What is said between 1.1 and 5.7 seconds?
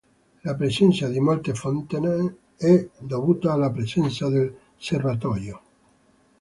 molte fontane è dovuta alla presenza del serbatoio.